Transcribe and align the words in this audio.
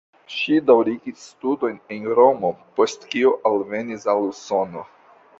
Ŝi 0.35 0.55
daŭrigis 0.67 1.19
studojn 1.25 1.75
en 1.95 2.07
Romo, 2.19 2.49
post 2.79 3.05
kio 3.11 3.33
alvenis 3.51 4.07
al 4.15 4.23
Usono. 4.31 4.83